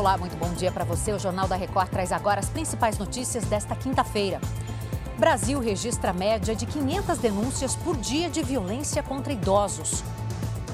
[0.00, 1.12] Olá, muito bom dia para você.
[1.12, 4.40] O Jornal da Record traz agora as principais notícias desta quinta-feira.
[5.18, 10.02] Brasil registra média de 500 denúncias por dia de violência contra idosos.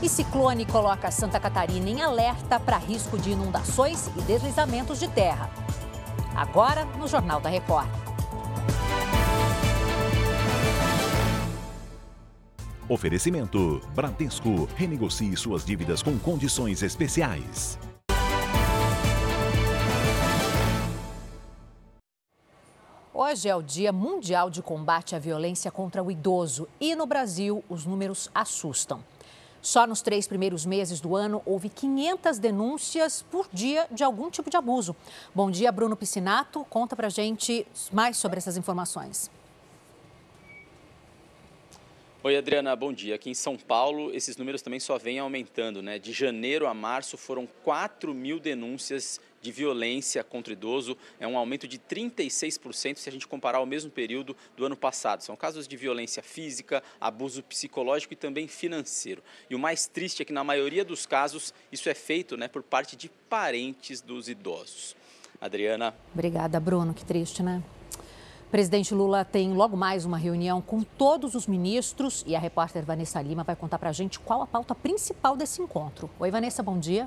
[0.00, 5.50] E ciclone coloca Santa Catarina em alerta para risco de inundações e deslizamentos de terra.
[6.32, 7.88] Agora, no Jornal da Record.
[12.88, 14.68] Oferecimento: Bradesco.
[14.76, 17.76] Renegocie suas dívidas com condições especiais.
[23.28, 27.64] Hoje é o Dia Mundial de Combate à Violência contra o Idoso e no Brasil
[27.68, 29.02] os números assustam.
[29.60, 34.48] Só nos três primeiros meses do ano houve 500 denúncias por dia de algum tipo
[34.48, 34.94] de abuso.
[35.34, 36.64] Bom dia, Bruno Piscinato.
[36.70, 39.28] Conta pra gente mais sobre essas informações.
[42.26, 43.14] Oi, Adriana, bom dia.
[43.14, 45.96] Aqui em São Paulo, esses números também só vêm aumentando, né?
[45.96, 51.68] De janeiro a março foram 4 mil denúncias de violência contra idoso é um aumento
[51.68, 55.20] de 36% se a gente comparar ao mesmo período do ano passado.
[55.20, 59.22] São casos de violência física, abuso psicológico e também financeiro.
[59.48, 62.64] E o mais triste é que, na maioria dos casos, isso é feito né, por
[62.64, 64.96] parte de parentes dos idosos.
[65.40, 65.94] Adriana.
[66.12, 66.92] Obrigada, Bruno.
[66.92, 67.62] Que triste, né?
[68.56, 73.20] Presidente Lula tem logo mais uma reunião com todos os ministros e a repórter Vanessa
[73.20, 76.08] Lima vai contar para a gente qual a pauta principal desse encontro.
[76.18, 77.06] Oi, Vanessa, bom dia.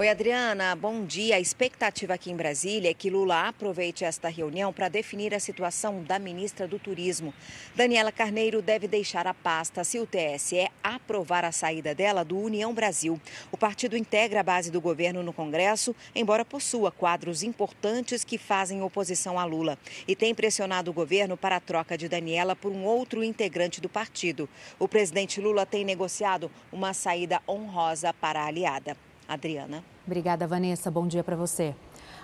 [0.00, 1.36] Oi, Adriana, bom dia.
[1.36, 6.02] A expectativa aqui em Brasília é que Lula aproveite esta reunião para definir a situação
[6.02, 7.34] da ministra do Turismo.
[7.76, 12.72] Daniela Carneiro deve deixar a pasta se o TSE aprovar a saída dela do União
[12.72, 13.20] Brasil.
[13.52, 18.80] O partido integra a base do governo no Congresso, embora possua quadros importantes que fazem
[18.80, 19.78] oposição a Lula.
[20.08, 23.88] E tem pressionado o governo para a troca de Daniela por um outro integrante do
[23.90, 24.48] partido.
[24.78, 28.96] O presidente Lula tem negociado uma saída honrosa para a aliada.
[29.30, 29.84] Adriana.
[30.04, 30.90] Obrigada, Vanessa.
[30.90, 31.72] Bom dia para você.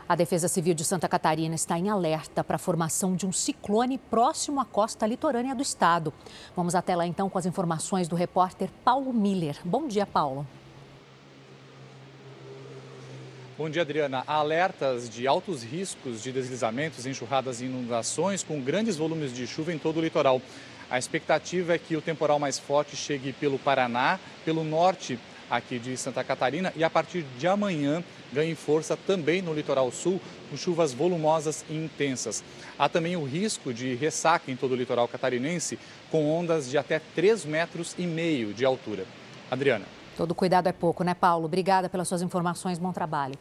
[0.09, 3.97] A Defesa Civil de Santa Catarina está em alerta para a formação de um ciclone
[3.97, 6.13] próximo à costa litorânea do estado.
[6.57, 9.57] Vamos até lá então com as informações do repórter Paulo Miller.
[9.65, 10.45] Bom dia, Paulo.
[13.57, 14.25] Bom dia, Adriana.
[14.27, 19.73] Há alertas de altos riscos de deslizamentos, enxurradas e inundações com grandes volumes de chuva
[19.73, 20.43] em todo o litoral.
[20.91, 25.19] A expectativa é que o temporal mais forte chegue pelo Paraná, pelo norte
[25.51, 28.03] aqui de Santa Catarina e a partir de amanhã
[28.33, 30.21] ganhe força também no litoral sul,
[30.51, 32.43] com chuvas volumosas e intensas.
[32.79, 35.79] Há também o risco de ressaca em todo o litoral catarinense,
[36.11, 39.05] com ondas de até 3 metros e meio de altura.
[39.51, 39.87] Adriana.
[40.17, 41.45] Todo cuidado é pouco, né, Paulo?
[41.45, 43.39] Obrigada pelas suas informações, bom trabalho.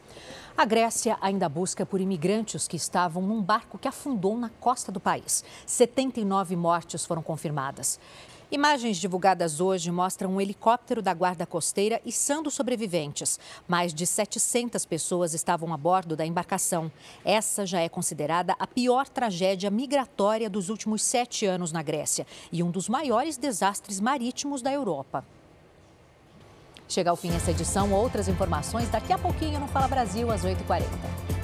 [0.58, 5.00] A Grécia ainda busca por imigrantes que estavam num barco que afundou na costa do
[5.00, 5.46] país.
[5.66, 7.98] 79 mortes foram confirmadas.
[8.52, 13.40] Imagens divulgadas hoje mostram um helicóptero da Guarda Costeira içando sobreviventes.
[13.68, 16.92] Mais de 700 pessoas estavam a bordo da embarcação.
[17.24, 22.62] Essa já é considerada a pior tragédia migratória dos últimos sete anos na Grécia e
[22.62, 25.26] um dos maiores desastres marítimos da Europa.
[26.88, 27.92] Chega ao fim essa edição.
[27.92, 31.35] Outras informações daqui a pouquinho no Fala Brasil, às 8h40.